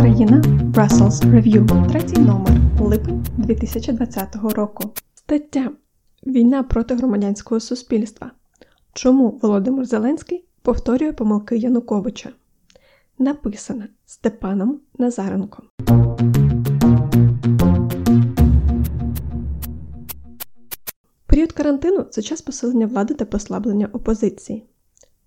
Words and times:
Україна 0.00 0.36
Brussels 0.74 1.10
Review, 1.10 1.90
третій 1.90 2.20
номер, 2.20 2.52
липень 2.80 3.26
2020 3.36 4.36
року. 4.36 4.90
Стаття 5.14 5.70
Війна 6.26 6.62
проти 6.62 6.94
громадянського 6.94 7.60
суспільства. 7.60 8.30
Чому 8.92 9.38
Володимир 9.42 9.84
Зеленський 9.84 10.44
повторює 10.62 11.12
помилки 11.12 11.56
Януковича? 11.56 12.32
Написана 13.18 13.88
Степаном 14.06 14.80
Назаренком. 14.98 15.66
Період 21.26 21.52
карантину 21.52 22.02
це 22.02 22.22
час 22.22 22.42
посилення 22.42 22.86
влади 22.86 23.14
та 23.14 23.24
послаблення 23.24 23.88
опозиції. 23.92 24.64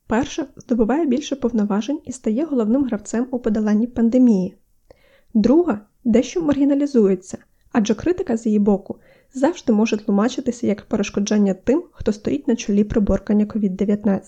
Перша 0.07 0.47
здобуває 0.57 1.05
більше 1.05 1.35
повноважень 1.35 1.99
і 2.05 2.11
стає 2.11 2.45
головним 2.45 2.83
гравцем 2.83 3.27
у 3.31 3.39
подоланні 3.39 3.87
пандемії. 3.87 4.57
Друга 5.33 5.79
дещо 6.03 6.41
маргіналізується, 6.41 7.37
адже 7.71 7.95
критика 7.95 8.37
з 8.37 8.45
її 8.45 8.59
боку 8.59 8.95
завжди 9.33 9.73
може 9.73 9.97
тлумачитися 9.97 10.67
як 10.67 10.81
перешкоджання 10.81 11.53
тим, 11.53 11.83
хто 11.91 12.13
стоїть 12.13 12.47
на 12.47 12.55
чолі 12.55 12.83
приборкання 12.83 13.45
COVID-19. 13.45 14.21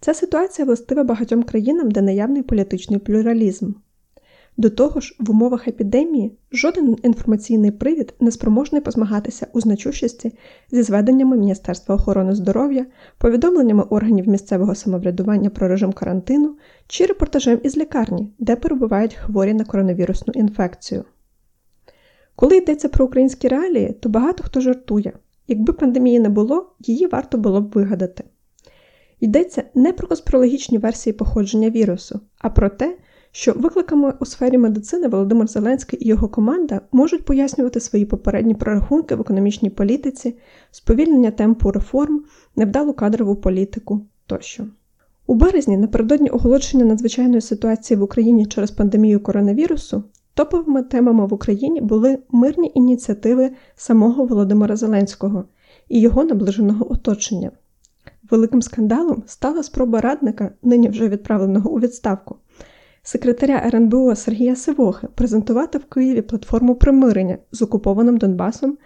Ця 0.00 0.14
ситуація 0.14 0.66
властива 0.66 1.04
багатьом 1.04 1.42
країнам, 1.42 1.90
де 1.90 2.02
наявний 2.02 2.42
політичний 2.42 2.98
плюралізм. 2.98 3.72
До 4.56 4.70
того 4.70 5.00
ж, 5.00 5.16
в 5.20 5.30
умовах 5.30 5.68
епідемії 5.68 6.38
жоден 6.52 6.96
інформаційний 7.02 7.70
привід 7.70 8.14
не 8.20 8.30
спроможний 8.30 8.80
позмагатися 8.80 9.46
у 9.52 9.60
значущості 9.60 10.32
зі 10.70 10.82
зведеннями 10.82 11.36
Міністерства 11.36 11.94
охорони 11.94 12.34
здоров'я, 12.34 12.86
повідомленнями 13.18 13.82
органів 13.82 14.28
місцевого 14.28 14.74
самоврядування 14.74 15.50
про 15.50 15.68
режим 15.68 15.92
карантину 15.92 16.56
чи 16.86 17.06
репортажем 17.06 17.60
із 17.62 17.76
лікарні, 17.76 18.32
де 18.38 18.56
перебувають 18.56 19.14
хворі 19.14 19.54
на 19.54 19.64
коронавірусну 19.64 20.32
інфекцію. 20.36 21.04
Коли 22.36 22.56
йдеться 22.56 22.88
про 22.88 23.04
українські 23.04 23.48
реалії, 23.48 23.92
то 24.00 24.08
багато 24.08 24.44
хто 24.44 24.60
жартує 24.60 25.12
якби 25.48 25.72
пандемії 25.72 26.20
не 26.20 26.28
було, 26.28 26.72
її 26.80 27.06
варто 27.06 27.38
було 27.38 27.60
б 27.60 27.70
вигадати. 27.70 28.24
Йдеться 29.20 29.64
не 29.74 29.92
про 29.92 30.08
конспірологічні 30.08 30.78
версії 30.78 31.12
походження 31.12 31.70
вірусу, 31.70 32.20
а 32.38 32.50
про 32.50 32.68
те, 32.68 32.96
що 33.36 33.52
викликами 33.52 34.14
у 34.20 34.24
сфері 34.24 34.58
медицини 34.58 35.08
Володимир 35.08 35.48
Зеленський 35.48 36.04
і 36.04 36.08
його 36.08 36.28
команда 36.28 36.80
можуть 36.92 37.24
пояснювати 37.24 37.80
свої 37.80 38.04
попередні 38.04 38.54
прорахунки 38.54 39.14
в 39.14 39.20
економічній 39.20 39.70
політиці, 39.70 40.36
сповільнення 40.70 41.30
темпу 41.30 41.70
реформ, 41.70 42.24
невдалу 42.56 42.92
кадрову 42.92 43.36
політику 43.36 44.06
тощо. 44.26 44.66
У 45.26 45.34
березні, 45.34 45.76
напередодні 45.76 46.30
оголошення 46.30 46.84
надзвичайної 46.84 47.40
ситуації 47.40 47.98
в 47.98 48.02
Україні 48.02 48.46
через 48.46 48.70
пандемію 48.70 49.20
коронавірусу, 49.20 50.04
топовими 50.34 50.82
темами 50.82 51.26
в 51.26 51.34
Україні 51.34 51.80
були 51.80 52.18
мирні 52.30 52.72
ініціативи 52.74 53.50
самого 53.76 54.24
Володимира 54.24 54.76
Зеленського 54.76 55.44
і 55.88 56.00
його 56.00 56.24
наближеного 56.24 56.92
оточення. 56.92 57.50
Великим 58.30 58.62
скандалом 58.62 59.22
стала 59.26 59.62
спроба 59.62 60.00
радника, 60.00 60.50
нині 60.62 60.88
вже 60.88 61.08
відправленого 61.08 61.70
у 61.70 61.80
відставку, 61.80 62.36
секретаря 63.06 63.62
РНБО 63.66 64.16
Сергія 64.16 64.56
Сивохи 64.56 65.08
презентувати 65.14 65.78
в 65.78 65.84
Києві 65.84 66.22
платформу 66.22 66.74
примирення 66.74 67.38
з 67.52 67.62
окупованим 67.62 68.16
Донбасом 68.16 68.78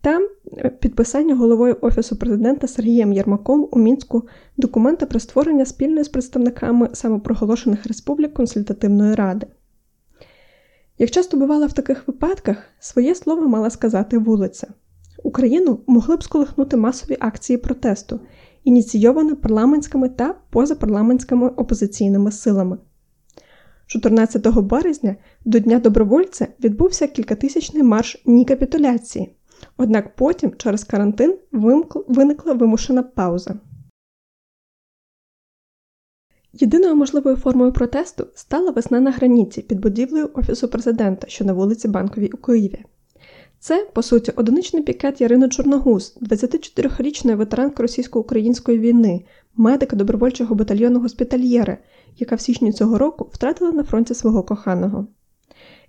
та 0.00 0.20
е, 0.58 0.70
підписання 0.70 1.34
головою 1.34 1.76
Офісу 1.80 2.16
президента 2.16 2.66
Сергієм 2.66 3.12
Єрмаком 3.12 3.68
у 3.72 3.78
мінську 3.78 4.28
документа 4.56 5.06
про 5.06 5.20
створення 5.20 5.66
спільної 5.66 6.04
з 6.04 6.08
представниками 6.08 6.88
самопроголошених 6.92 7.86
республік 7.86 8.34
консультативної 8.34 9.14
ради. 9.14 9.46
Як 10.98 11.10
часто 11.10 11.36
бувало 11.36 11.66
в 11.66 11.72
таких 11.72 12.08
випадках, 12.08 12.56
своє 12.78 13.14
слово 13.14 13.48
мала 13.48 13.70
сказати 13.70 14.18
вулиця. 14.18 14.66
Україну 15.22 15.80
могли 15.86 16.16
б 16.16 16.22
сколихнути 16.22 16.76
масові 16.76 17.16
акції 17.20 17.56
протесту, 17.56 18.20
ініційовані 18.64 19.34
парламентськими 19.34 20.08
та 20.08 20.34
позапарламентськими 20.50 21.48
опозиційними 21.48 22.32
силами. 22.32 22.78
14 23.86 24.46
березня 24.46 25.16
до 25.44 25.58
Дня 25.58 25.78
добровольця 25.78 26.48
відбувся 26.64 27.06
кількатисячний 27.06 27.82
марш 27.82 28.22
ні 28.26 28.44
капітуляції, 28.44 29.36
однак 29.76 30.16
потім 30.16 30.52
через 30.56 30.84
карантин 30.84 31.38
виникла 32.08 32.52
вимушена 32.52 33.02
пауза. 33.02 33.54
Єдиною 36.52 36.94
можливою 36.94 37.36
формою 37.36 37.72
протесту 37.72 38.26
стала 38.34 38.70
весна 38.70 39.00
на 39.00 39.10
граніті 39.10 39.62
під 39.62 39.80
будівлею 39.80 40.30
Офісу 40.34 40.68
президента, 40.68 41.28
що 41.28 41.44
на 41.44 41.52
вулиці 41.52 41.88
Банковій 41.88 42.30
у 42.34 42.36
Києві. 42.36 42.84
Це, 43.66 43.86
по 43.92 44.02
суті, 44.02 44.32
одиничний 44.36 44.82
пікет 44.82 45.20
Ярини 45.20 45.48
Чорногуз, 45.48 46.18
24-річної 46.22 47.36
ветеранки 47.36 47.82
російсько-української 47.82 48.78
війни, 48.78 49.24
медика 49.56 49.96
добровольчого 49.96 50.54
батальйону 50.54 51.00
госпітальєри, 51.00 51.78
яка 52.16 52.36
в 52.36 52.40
січні 52.40 52.72
цього 52.72 52.98
року 52.98 53.30
втратила 53.32 53.72
на 53.72 53.84
фронті 53.84 54.14
свого 54.14 54.42
коханого. 54.42 55.06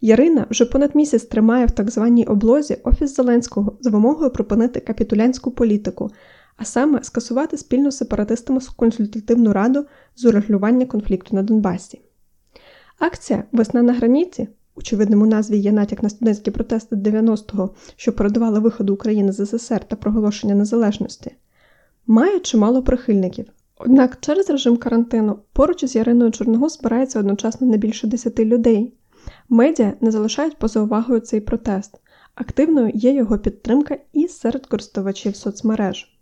Ярина 0.02 0.46
вже 0.50 0.66
понад 0.66 0.96
місяць 0.96 1.24
тримає 1.24 1.66
в 1.66 1.72
так 1.72 1.92
званій 1.92 2.26
облозі 2.26 2.78
Офіс 2.84 3.16
Зеленського 3.16 3.78
з 3.82 3.88
вимогою 3.88 4.30
припинити 4.30 4.80
капітулянську 4.80 5.52
політику, 5.52 6.10
а 6.56 6.66
саме 6.66 7.04
скасувати 7.04 7.58
спільну 7.58 7.92
сепаратистами 7.92 8.60
консультативну 8.76 9.54
раду 9.54 9.86
з 10.16 10.26
урегулювання 10.26 10.86
конфлікту 10.86 11.36
на 11.36 11.44
Донбасі. 11.44 12.02
Акція 13.00 13.44
Весна 13.52 13.82
на 13.82 13.94
граніті, 13.94 14.48
очевидному 14.78 15.26
назві 15.26 15.58
є 15.58 15.72
натяк 15.72 16.04
на 16.04 16.10
студентські 16.10 16.52
протести 16.52 16.96
90-го, 16.96 17.76
що 17.96 18.14
передували 18.14 18.60
виходу 18.60 18.94
України 18.94 19.32
з 19.32 19.46
СССР 19.46 19.84
та 19.84 19.96
проголошення 19.96 20.56
незалежності, 20.56 21.32
має 22.08 22.40
чимало 22.40 22.84
прихильників. 22.84 23.46
Однак 23.80 24.18
через 24.22 24.50
режим 24.50 24.78
карантину 24.78 25.40
поруч 25.54 25.84
із 25.84 25.96
Яриною 25.96 26.32
Чорногуз 26.32 26.74
збирається 26.74 27.20
одночасно 27.20 27.68
не 27.68 27.78
більше 27.78 28.08
10 28.08 28.40
людей. 28.40 28.94
Медіа 29.50 29.94
не 30.02 30.12
залишають 30.12 30.58
поза 30.58 30.82
увагою 30.82 31.20
цей 31.20 31.42
протест. 31.42 32.02
Активною 32.36 32.92
є 32.94 33.14
його 33.14 33.38
підтримка 33.38 33.98
і 34.14 34.28
серед 34.28 34.66
користувачів 34.66 35.36
соцмереж. 35.36 36.18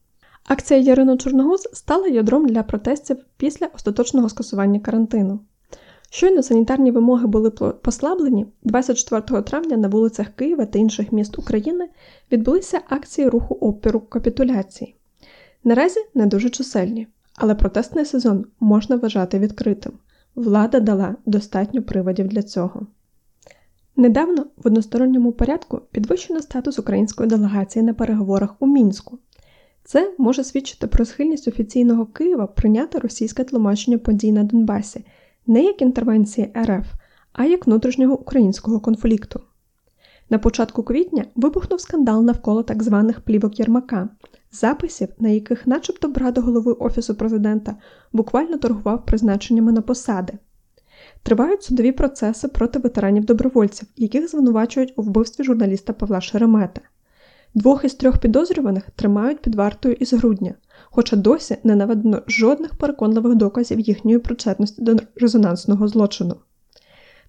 Акція 0.47 0.79
Ярину 0.79 1.17
Чорногуз 1.17 1.69
стала 1.73 2.07
ядром 2.07 2.47
для 2.47 2.63
протестів 2.63 3.17
після 3.37 3.65
остаточного 3.65 4.29
скасування 4.29 4.79
карантину. 4.79 5.39
Щойно 6.09 6.43
санітарні 6.43 6.91
вимоги 6.91 7.27
були 7.27 7.49
послаблені, 7.81 8.45
24 8.63 9.41
травня 9.41 9.77
на 9.77 9.87
вулицях 9.87 10.27
Києва 10.35 10.65
та 10.65 10.79
інших 10.79 11.11
міст 11.11 11.39
України 11.39 11.89
відбулися 12.31 12.81
акції 12.89 13.29
руху 13.29 13.55
опіру 13.55 13.99
капітуляції. 13.99 14.95
Наразі 15.63 15.99
не 16.13 16.25
дуже 16.25 16.49
чисельні, 16.49 17.07
але 17.35 17.55
протестний 17.55 18.05
сезон 18.05 18.45
можна 18.59 18.95
вважати 18.95 19.39
відкритим. 19.39 19.93
Влада 20.35 20.79
дала 20.79 21.15
достатньо 21.25 21.83
приводів 21.83 22.27
для 22.27 22.43
цього. 22.43 22.87
Недавно 23.95 24.45
в 24.57 24.67
односторонньому 24.67 25.31
порядку 25.31 25.81
підвищено 25.91 26.41
статус 26.41 26.79
української 26.79 27.29
делегації 27.29 27.85
на 27.85 27.93
переговорах 27.93 28.55
у 28.59 28.67
мінську. 28.67 29.19
Це 29.83 30.13
може 30.17 30.43
свідчити 30.43 30.87
про 30.87 31.05
схильність 31.05 31.47
офіційного 31.47 32.05
Києва 32.05 32.47
прийняти 32.47 32.99
російське 32.99 33.43
тлумачення 33.43 33.97
подій 33.97 34.31
на 34.31 34.43
Донбасі 34.43 35.05
не 35.47 35.63
як 35.63 35.81
інтервенції 35.81 36.53
РФ, 36.57 36.85
а 37.33 37.45
як 37.45 37.67
внутрішнього 37.67 38.19
українського 38.19 38.79
конфлікту. 38.79 39.41
На 40.29 40.39
початку 40.39 40.83
квітня 40.83 41.25
вибухнув 41.35 41.81
скандал 41.81 42.23
навколо 42.23 42.63
так 42.63 42.83
званих 42.83 43.21
плівок 43.21 43.59
Єрмака, 43.59 44.09
записів, 44.51 45.09
на 45.19 45.29
яких, 45.29 45.67
начебто, 45.67 46.07
брат 46.07 46.37
голови 46.37 46.71
Офісу 46.71 47.15
президента 47.15 47.75
буквально 48.13 48.57
торгував 48.57 49.05
призначеннями 49.05 49.71
на 49.71 49.81
посади. 49.81 50.33
Тривають 51.23 51.63
судові 51.63 51.91
процеси 51.91 52.47
проти 52.47 52.79
ветеранів 52.79 53.25
добровольців, 53.25 53.87
яких 53.95 54.29
звинувачують 54.29 54.93
у 54.95 55.01
вбивстві 55.01 55.43
журналіста 55.43 55.93
Павла 55.93 56.21
Шеремета. 56.21 56.81
Двох 57.55 57.85
із 57.85 57.93
трьох 57.93 58.17
підозрюваних 58.17 58.89
тримають 58.95 59.41
під 59.41 59.55
вартою 59.55 59.95
із 59.99 60.13
грудня, 60.13 60.53
хоча 60.95 61.15
досі 61.15 61.57
не 61.63 61.75
наведено 61.75 62.21
жодних 62.27 62.75
переконливих 62.75 63.35
доказів 63.35 63.79
їхньої 63.79 64.19
причетності 64.19 64.81
до 64.81 64.95
резонансного 65.15 65.87
злочину. 65.87 66.35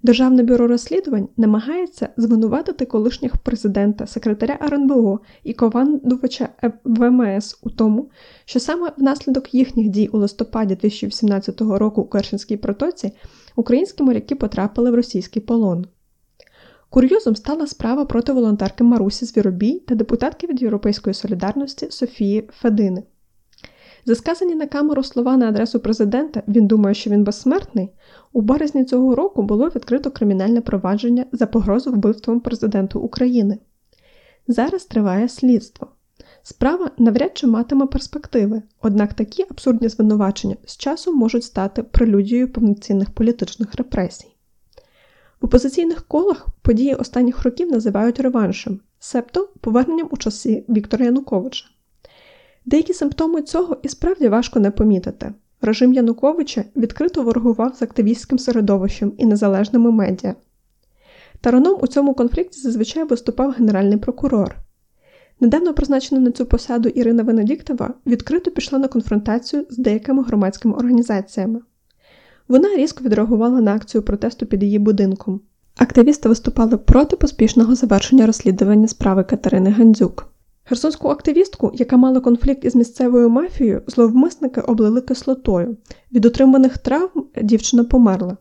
Державне 0.02 0.42
бюро 0.42 0.66
розслідувань 0.66 1.28
намагається 1.36 2.08
звинуватити 2.16 2.84
колишніх 2.84 3.36
президента, 3.36 4.06
секретаря 4.06 4.58
РНБО 4.62 5.20
і 5.44 5.52
командувача 5.52 6.48
ВМС 6.84 7.58
у 7.62 7.70
тому, 7.70 8.10
що 8.44 8.60
саме 8.60 8.92
внаслідок 8.96 9.54
їхніх 9.54 9.88
дій 9.88 10.08
у 10.12 10.18
листопаді 10.18 10.74
2018 10.74 11.60
року 11.60 12.02
у 12.02 12.04
Кершинській 12.04 12.56
протоці 12.56 13.12
українські 13.56 14.02
моряки 14.02 14.34
потрапили 14.34 14.90
в 14.90 14.94
російський 14.94 15.42
полон. 15.42 15.86
Курйозом 16.90 17.36
стала 17.36 17.66
справа 17.66 18.04
проти 18.04 18.32
волонтерки 18.32 18.84
Марусі 18.84 19.24
Звіробій 19.24 19.78
та 19.78 19.94
депутатки 19.94 20.46
від 20.46 20.62
Європейської 20.62 21.14
солідарності 21.14 21.86
Софії 21.90 22.48
Федини. 22.52 23.02
За 24.06 24.14
сказані 24.14 24.54
на 24.54 24.66
камеру 24.66 25.02
слова 25.02 25.36
на 25.36 25.48
адресу 25.48 25.80
президента, 25.80 26.42
він 26.48 26.66
думає, 26.66 26.94
що 26.94 27.10
він 27.10 27.24
безсмертний. 27.24 27.90
У 28.32 28.40
березні 28.40 28.84
цього 28.84 29.14
року 29.14 29.42
було 29.42 29.68
відкрито 29.68 30.10
кримінальне 30.10 30.60
провадження 30.60 31.24
за 31.32 31.46
погрозу 31.46 31.92
вбивством 31.92 32.40
президенту 32.40 33.00
України. 33.00 33.58
Зараз 34.48 34.84
триває 34.84 35.28
слідство. 35.28 35.88
Справа 36.42 36.90
навряд 36.98 37.38
чи 37.38 37.46
матиме 37.46 37.86
перспективи, 37.86 38.62
однак 38.82 39.14
такі 39.14 39.44
абсурдні 39.50 39.88
звинувачення 39.88 40.56
з 40.64 40.76
часом 40.76 41.16
можуть 41.16 41.44
стати 41.44 41.82
прелюдією 41.82 42.52
повноцінних 42.52 43.10
політичних 43.10 43.74
репресій. 43.74 44.28
В 45.40 45.44
опозиційних 45.44 46.02
колах 46.08 46.46
події 46.62 46.94
останніх 46.94 47.42
років 47.42 47.70
називають 47.70 48.20
реваншем, 48.20 48.80
себто 48.98 49.48
поверненням 49.60 50.08
у 50.10 50.16
часи 50.16 50.64
Віктора 50.68 51.04
Януковича. 51.04 51.66
Деякі 52.66 52.94
симптоми 52.94 53.42
цього 53.42 53.76
і 53.82 53.88
справді 53.88 54.28
важко 54.28 54.60
не 54.60 54.70
помітити. 54.70 55.32
Режим 55.62 55.94
Януковича 55.94 56.64
відкрито 56.76 57.22
ворогував 57.22 57.74
з 57.76 57.82
активістським 57.82 58.38
середовищем 58.38 59.12
і 59.18 59.26
незалежними 59.26 59.90
медіа. 59.90 60.34
Тараном 61.40 61.78
у 61.82 61.86
цьому 61.86 62.14
конфлікті 62.14 62.60
зазвичай 62.60 63.04
виступав 63.04 63.50
генеральний 63.50 63.98
прокурор. 63.98 64.56
Недавно 65.40 65.74
призначена 65.74 66.20
на 66.20 66.30
цю 66.30 66.46
посаду 66.46 66.88
Ірина 66.88 67.22
Венедіктова 67.22 67.94
відкрито 68.06 68.50
пішла 68.50 68.78
на 68.78 68.88
конфронтацію 68.88 69.66
з 69.70 69.78
деякими 69.78 70.22
громадськими 70.22 70.74
організаціями. 70.74 71.60
Вона 72.48 72.76
різко 72.76 73.04
відреагувала 73.04 73.60
на 73.60 73.74
акцію 73.74 74.02
протесту 74.02 74.46
під 74.46 74.62
її 74.62 74.78
будинком. 74.78 75.40
Активісти 75.76 76.28
виступали 76.28 76.76
проти 76.76 77.16
поспішного 77.16 77.74
завершення 77.74 78.26
розслідування 78.26 78.88
справи 78.88 79.24
Катерини 79.24 79.70
Гандзюк. 79.70 80.35
Херсонську 80.68 81.08
активістку, 81.08 81.70
яка 81.74 81.96
мала 81.96 82.20
конфлікт 82.20 82.64
із 82.64 82.76
місцевою 82.76 83.30
мафією, 83.30 83.82
зловмисники 83.86 84.60
облили 84.60 85.00
кислотою. 85.00 85.76
Від 86.12 86.26
отриманих 86.26 86.78
травм 86.78 87.26
дівчина 87.42 87.84
померла. 87.84 88.36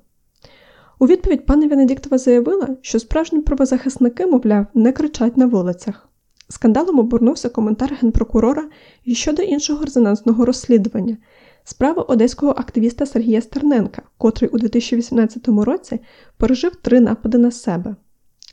У 0.99 1.07
відповідь 1.07 1.45
пані 1.45 1.67
Венедіктова 1.67 2.17
заявила, 2.17 2.67
що 2.81 2.99
справжні 2.99 3.41
правозахисники, 3.41 4.25
мовляв, 4.25 4.65
не 4.73 4.91
кричать 4.91 5.37
на 5.37 5.45
вулицях. 5.45 6.09
Скандалом 6.49 6.99
обернувся 6.99 7.49
коментар 7.49 7.97
генпрокурора 8.01 8.63
і 9.03 9.15
щодо 9.15 9.41
іншого 9.41 9.85
резонансного 9.85 10.45
розслідування 10.45 11.17
справа 11.63 12.01
одеського 12.01 12.51
активіста 12.51 13.05
Сергія 13.05 13.41
Стерненка, 13.41 14.01
котрий 14.17 14.49
у 14.49 14.57
2018 14.57 15.47
році 15.47 15.99
пережив 16.37 16.75
три 16.75 16.99
напади 16.99 17.37
на 17.37 17.51
себе. 17.51 17.95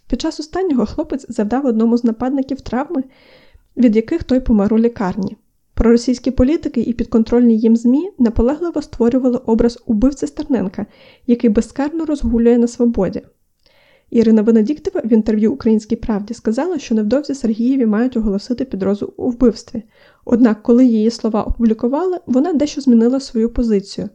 Під 0.08 0.20
час 0.20 0.40
останнього 0.40 0.86
хлопець 0.86 1.26
завдав 1.28 1.66
одному 1.66 1.96
з 1.96 2.04
нападників 2.04 2.60
травми, 2.60 3.02
від 3.76 3.96
яких 3.96 4.24
той 4.24 4.40
помер 4.40 4.74
у 4.74 4.78
лікарні. 4.78 5.36
Проросійські 5.74 6.30
політики 6.30 6.80
і 6.80 6.92
підконтрольні 6.92 7.58
їм 7.58 7.76
ЗМІ 7.76 8.10
наполегливо 8.18 8.82
створювали 8.82 9.36
образ 9.46 9.82
убивця 9.86 10.26
Стерненка, 10.26 10.86
який 11.26 11.50
безкарно 11.50 12.04
розгулює 12.04 12.58
на 12.58 12.66
свободі. 12.66 13.22
Ірина 14.10 14.42
Венедіктова 14.42 15.00
в 15.04 15.12
інтерв'ю 15.12 15.52
Українській 15.52 15.96
правді 15.96 16.34
сказала, 16.34 16.78
що 16.78 16.94
невдовзі 16.94 17.34
Сергієві 17.34 17.86
мають 17.86 18.16
оголосити 18.16 18.64
підрозу 18.64 19.12
у 19.16 19.30
вбивстві. 19.30 19.82
Однак, 20.24 20.62
коли 20.62 20.84
її 20.84 21.10
слова 21.10 21.42
опублікували, 21.42 22.18
вона 22.26 22.52
дещо 22.52 22.80
змінила 22.80 23.20
свою 23.20 23.52
позицію, 23.52 24.08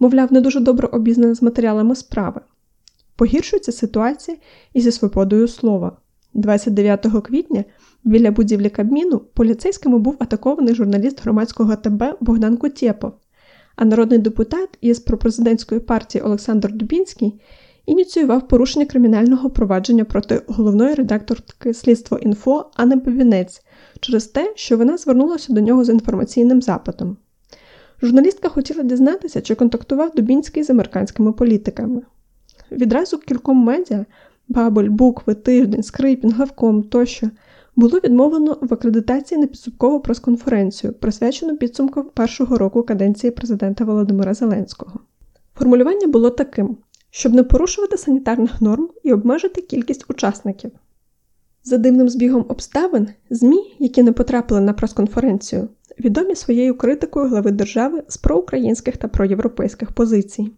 мовляв, 0.00 0.32
не 0.32 0.40
дуже 0.40 0.60
добре 0.60 0.88
обізнана 0.88 1.34
з 1.34 1.42
матеріалами 1.42 1.94
справи. 1.94 2.40
Погіршується 3.16 3.72
ситуація 3.72 4.36
і 4.72 4.80
зі 4.80 4.92
свободою 4.92 5.48
слова. 5.48 5.96
29 6.34 7.06
квітня 7.24 7.64
біля 8.04 8.30
будівлі 8.30 8.70
Кабміну 8.70 9.18
поліцейськими 9.18 9.98
був 9.98 10.16
атакований 10.18 10.74
журналіст 10.74 11.22
громадського 11.22 11.76
ТБ 11.76 12.04
Богдан 12.20 12.56
Кутєпов, 12.56 13.12
а 13.76 13.84
народний 13.84 14.18
депутат 14.18 14.68
із 14.80 15.00
пропрезидентської 15.00 15.80
партії 15.80 16.22
Олександр 16.22 16.72
Дубінський 16.72 17.40
ініціював 17.86 18.48
порушення 18.48 18.86
кримінального 18.86 19.50
провадження 19.50 20.04
проти 20.04 20.42
головної 20.46 20.94
редакторки 20.94 21.74
слідство 21.74 22.18
інфо 22.18 22.70
Анни 22.76 22.96
Бовінець 22.96 23.62
через 24.00 24.26
те, 24.26 24.52
що 24.56 24.76
вона 24.76 24.96
звернулася 24.96 25.52
до 25.52 25.60
нього 25.60 25.84
з 25.84 25.88
інформаційним 25.88 26.62
запитом. 26.62 27.16
Журналістка 28.02 28.48
хотіла 28.48 28.82
дізнатися, 28.82 29.40
чи 29.40 29.54
контактував 29.54 30.14
Дубінський 30.14 30.62
з 30.62 30.70
американськими 30.70 31.32
політиками. 31.32 32.02
Відразу 32.72 33.18
кільком 33.18 33.56
медіа 33.56 34.06
Бабель, 34.48 34.88
Букви, 34.88 35.34
Тиждень, 35.34 35.82
Скрипін, 35.82 36.32
Главком 36.32 36.82
тощо 36.82 37.30
було 37.76 37.98
відмовлено 37.98 38.58
в 38.60 38.74
акредитації 38.74 39.40
на 39.40 39.46
підсумкову 39.46 40.00
прес-конференцію, 40.00 40.92
присвячену 40.92 41.56
підсумку 41.56 42.04
першого 42.04 42.58
року 42.58 42.82
каденції 42.82 43.30
президента 43.30 43.84
Володимира 43.84 44.34
Зеленського. 44.34 45.00
Формулювання 45.54 46.06
було 46.06 46.30
таким: 46.30 46.76
щоб 47.10 47.34
не 47.34 47.42
порушувати 47.42 47.96
санітарних 47.96 48.60
норм 48.60 48.88
і 49.02 49.12
обмежити 49.12 49.60
кількість 49.60 50.10
учасників. 50.10 50.70
За 51.64 51.78
дивним 51.78 52.08
збігом 52.08 52.46
обставин, 52.48 53.08
ЗМІ, 53.30 53.76
які 53.78 54.02
не 54.02 54.12
потрапили 54.12 54.60
на 54.60 54.72
прес-конференцію, 54.72 55.68
відомі 56.00 56.34
своєю 56.34 56.78
критикою 56.78 57.28
глави 57.28 57.50
держави 57.50 58.02
з 58.08 58.16
проукраїнських 58.16 58.96
та 58.96 59.08
проєвропейських 59.08 59.92
позицій. 59.92 60.50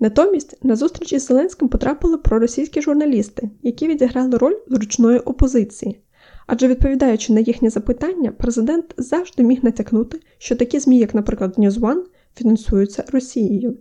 Натомість 0.00 0.64
на 0.64 0.76
зустріч 0.76 1.12
із 1.12 1.26
Зеленським 1.26 1.68
потрапили 1.68 2.18
проросійські 2.18 2.82
журналісти, 2.82 3.50
які 3.62 3.88
відіграли 3.88 4.38
роль 4.38 4.56
зручної 4.68 5.18
опозиції. 5.18 6.00
Адже 6.46 6.68
відповідаючи 6.68 7.32
на 7.32 7.40
їхні 7.40 7.68
запитання, 7.68 8.32
президент 8.38 8.94
завжди 8.96 9.42
міг 9.42 9.58
натякнути, 9.62 10.20
що 10.38 10.56
такі 10.56 10.78
ЗМІ, 10.78 10.98
як, 10.98 11.14
наприклад, 11.14 11.54
One, 11.58 12.02
фінансуються 12.36 13.04
Росією. 13.12 13.76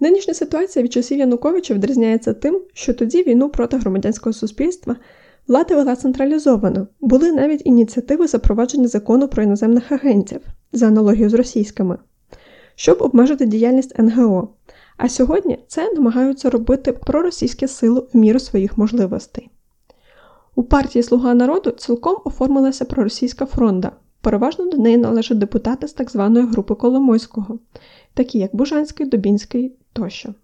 Нинішня 0.00 0.34
ситуація 0.34 0.82
від 0.82 0.92
часів 0.92 1.18
Януковича 1.18 1.74
відрізняється 1.74 2.34
тим, 2.34 2.60
що 2.72 2.94
тоді 2.94 3.22
війну 3.22 3.48
проти 3.48 3.76
громадянського 3.76 4.32
суспільства 4.32 4.96
влада 5.48 5.74
вела 5.76 5.96
централізовано, 5.96 6.86
були 7.00 7.32
навіть 7.32 7.66
ініціативи 7.66 8.26
запровадження 8.26 8.88
закону 8.88 9.28
про 9.28 9.42
іноземних 9.42 9.92
агентів 9.92 10.40
за 10.72 10.86
аналогією 10.86 11.30
з 11.30 11.34
російськими, 11.34 11.98
щоб 12.74 13.02
обмежити 13.02 13.46
діяльність 13.46 13.98
НГО. 13.98 14.48
А 15.04 15.08
сьогодні 15.08 15.58
це 15.68 15.92
намагаються 15.92 16.50
робити 16.50 16.92
проросійські 16.92 17.68
сили 17.68 18.06
в 18.12 18.16
міру 18.16 18.38
своїх 18.38 18.78
можливостей. 18.78 19.50
У 20.54 20.62
партії 20.62 21.02
Слуга 21.02 21.34
народу 21.34 21.70
цілком 21.70 22.16
оформилася 22.24 22.84
проросійська 22.84 23.46
фронда. 23.46 23.92
Переважно 24.20 24.70
до 24.70 24.76
неї 24.76 24.96
належать 24.96 25.38
депутати 25.38 25.88
з 25.88 25.92
так 25.92 26.10
званої 26.10 26.46
групи 26.46 26.74
Коломойського, 26.74 27.58
такі 28.14 28.38
як 28.38 28.56
Бужанський, 28.56 29.06
Дубінський 29.06 29.76
тощо. 29.92 30.34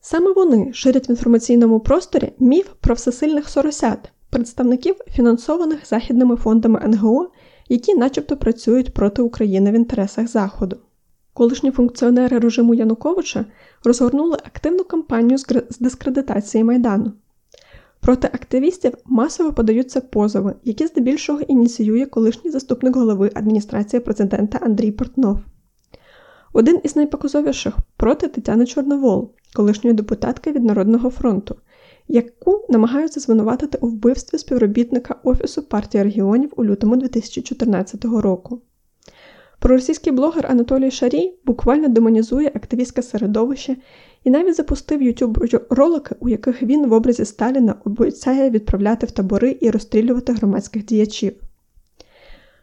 Саме 0.00 0.32
вони 0.32 0.72
ширять 0.72 1.08
в 1.08 1.10
інформаційному 1.10 1.80
просторі 1.80 2.32
міф 2.38 2.68
про 2.80 2.94
всесильних 2.94 3.48
соросят, 3.48 4.12
представників 4.30 4.96
фінансованих 5.10 5.86
західними 5.86 6.36
фондами 6.36 6.80
НГО, 6.86 7.30
які 7.68 7.94
начебто 7.94 8.36
працюють 8.36 8.94
проти 8.94 9.22
України 9.22 9.70
в 9.70 9.74
інтересах 9.74 10.28
Заходу. 10.28 10.76
Колишні 11.36 11.70
функціонери 11.70 12.38
режиму 12.38 12.74
Януковича 12.74 13.44
розгорнули 13.84 14.34
активну 14.34 14.84
кампанію 14.84 15.38
з 15.38 15.78
дискредитації 15.80 16.64
Майдану. 16.64 17.12
Проти 18.00 18.26
активістів 18.26 18.92
масово 19.04 19.52
подаються 19.52 20.00
позови, 20.00 20.54
які 20.64 20.86
здебільшого 20.86 21.40
ініціює 21.40 22.06
колишній 22.06 22.50
заступник 22.50 22.96
голови 22.96 23.30
адміністрації 23.34 24.00
президента 24.00 24.58
Андрій 24.62 24.90
Портнов. 24.92 25.38
Один 26.52 26.80
із 26.84 26.96
найпоказовіших 26.96 27.74
проти 27.96 28.28
Тетяни 28.28 28.66
Чорновол, 28.66 29.30
колишньої 29.54 29.96
депутатки 29.96 30.52
від 30.52 30.64
Народного 30.64 31.10
фронту, 31.10 31.56
яку 32.08 32.66
намагаються 32.68 33.20
звинуватити 33.20 33.78
у 33.80 33.86
вбивстві 33.86 34.38
співробітника 34.38 35.16
Офісу 35.22 35.62
партії 35.62 36.04
регіонів 36.04 36.52
у 36.56 36.64
лютому 36.64 36.96
2014 36.96 38.04
року. 38.04 38.62
Проросійський 39.66 40.12
блогер 40.12 40.46
Анатолій 40.46 40.90
Шарій 40.90 41.34
буквально 41.44 41.88
демонізує 41.88 42.52
активістське 42.54 43.02
середовище 43.02 43.76
і 44.24 44.30
навіть 44.30 44.56
запустив 44.56 45.02
YouTube 45.02 45.60
ролики, 45.70 46.14
у 46.20 46.28
яких 46.28 46.62
він 46.62 46.86
в 46.86 46.92
образі 46.92 47.24
Сталіна 47.24 47.74
обіцяє 47.84 48.50
відправляти 48.50 49.06
в 49.06 49.10
табори 49.10 49.58
і 49.60 49.70
розстрілювати 49.70 50.32
громадських 50.32 50.84
діячів. 50.84 51.32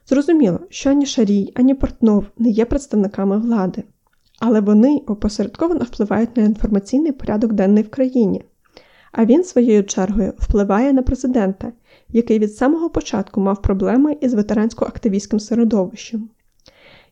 Зрозуміло, 0.06 0.60
що 0.70 0.90
ані 0.90 1.06
Шарій, 1.06 1.54
ані 1.56 1.74
Портнов 1.74 2.26
не 2.38 2.50
є 2.50 2.66
представниками 2.66 3.38
влади, 3.38 3.84
але 4.40 4.62
вони 4.62 5.02
опосередковано 5.08 5.86
впливають 5.86 6.38
на 6.38 6.44
інформаційний 6.44 7.12
порядок 7.12 7.54
денний 7.54 7.84
в 7.84 7.90
країні. 7.90 8.44
А 9.12 9.26
він, 9.26 9.44
своєю 9.44 9.84
чергою, 9.84 10.34
впливає 10.38 10.94
на 10.94 11.02
президента, 11.02 11.72
який 12.10 12.40
від 12.40 12.56
самого 12.56 12.90
початку 12.90 13.42
мав 13.42 13.62
проблеми 13.62 14.18
із 14.22 14.34
ветерансько-активістським 14.34 15.40
середовищем. 15.40 16.30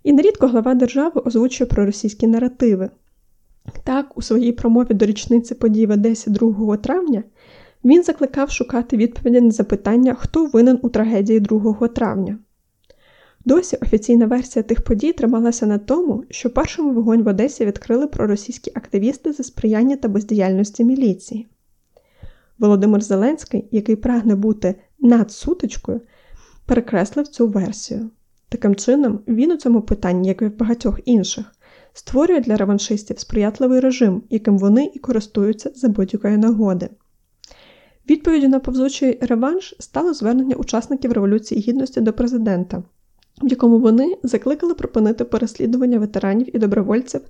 І 0.04 0.14
нерідко 0.14 0.48
глава 0.48 0.74
держави 0.74 1.22
озвучує 1.26 1.68
проросійські 1.68 2.28
наративи. 2.28 2.90
Так, 3.84 4.18
у 4.18 4.22
своїй 4.22 4.52
промові 4.52 4.94
до 4.94 5.06
річниці 5.06 5.56
подій 5.56 5.86
в 5.86 5.92
Одесі 5.92 6.30
2 6.30 6.78
травня 6.78 7.24
він 7.84 8.04
закликав 8.04 8.52
шукати 8.52 8.98
відповіді 8.98 9.42
на 9.42 9.52
запитання, 9.52 10.16
хто 10.20 10.46
винен 10.46 10.80
у 10.82 10.90
трагедії 10.90 11.40
2 11.40 11.88
травня. 11.88 12.40
Досі 13.46 13.78
офіційна 13.82 14.26
версія 14.26 14.64
тих 14.64 14.82
подій 14.82 15.14
трималася 15.14 15.66
на 15.66 15.78
тому, 15.78 16.24
що 16.30 16.50
першому 16.50 16.94
вогонь 16.94 17.24
в 17.24 17.28
Одесі 17.28 17.66
відкрили 17.66 18.08
проросійські 18.08 18.72
активісти 18.76 19.34
за 19.34 19.44
сприяння 19.44 19.96
та 19.96 20.08
бездіяльності 20.08 20.84
міліції. 20.84 21.48
Володимир 22.60 23.02
Зеленський, 23.02 23.68
який 23.72 23.96
прагне 23.96 24.36
бути 24.36 24.76
над 25.00 25.32
сутичкою, 25.32 26.02
перекреслив 26.66 27.28
цю 27.28 27.48
версію. 27.48 28.10
Таким 28.52 28.76
чином, 28.76 29.20
він 29.28 29.52
у 29.52 29.58
цьому 29.58 29.82
питанні, 29.82 30.28
як 30.28 30.42
і 30.42 30.46
в 30.46 30.58
багатьох 30.58 31.00
інших, 31.06 31.46
створює 31.94 32.40
для 32.40 32.56
реваншистів 32.58 33.20
сприятливий 33.20 33.80
режим, 33.80 34.24
яким 34.30 34.58
вони 34.58 34.92
і 34.94 35.00
користуються 35.00 35.72
за 35.76 35.90
будь-якої 35.90 36.38
нагоди. 36.38 36.90
Відповіддю 38.10 38.48
на 38.48 38.60
повзучий 38.60 39.18
реванш 39.22 39.76
стало 39.80 40.14
звернення 40.14 40.56
учасників 40.56 41.12
Революції 41.12 41.62
Гідності 41.62 42.02
до 42.02 42.14
президента, 42.14 42.84
в 43.42 43.48
якому 43.48 43.80
вони 43.80 44.18
закликали 44.24 44.74
припинити 44.74 45.24
переслідування 45.26 46.00
ветеранів 46.00 46.56
і 46.56 46.60
добровольців 46.60 47.22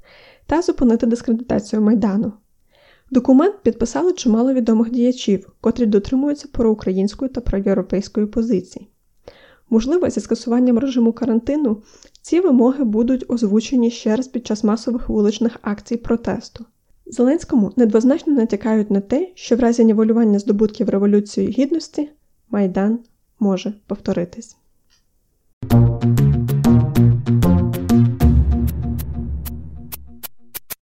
та 0.47 0.61
зупинити 0.61 1.05
дискредитацію 1.05 1.81
Майдану. 1.81 2.33
Документ 3.11 3.55
підписали 3.63 4.13
чимало 4.13 4.53
відомих 4.53 4.91
діячів, 4.91 5.51
котрі 5.61 5.85
дотримуються 5.85 6.47
проукраїнської 6.51 7.31
та 7.31 7.41
проєвропейської 7.41 8.25
позиції. 8.25 8.91
Можливо, 9.71 10.09
зі 10.09 10.19
скасуванням 10.19 10.79
режиму 10.79 11.13
карантину 11.13 11.81
ці 12.21 12.39
вимоги 12.39 12.83
будуть 12.83 13.25
озвучені 13.27 13.91
ще 13.91 14.15
раз 14.15 14.27
під 14.27 14.47
час 14.47 14.63
масових 14.63 15.09
вуличних 15.09 15.57
акцій 15.61 15.97
протесту. 15.97 16.65
Зеленському 17.05 17.71
недвозначно 17.75 18.33
натякають 18.33 18.91
на 18.91 19.01
те, 19.01 19.31
що 19.35 19.55
в 19.55 19.59
разі 19.59 19.85
нівелювання 19.85 20.39
здобутків 20.39 20.89
Революції 20.89 21.47
Гідності 21.47 22.09
Майдан 22.49 22.99
може 23.39 23.73
повторитись. 23.87 24.57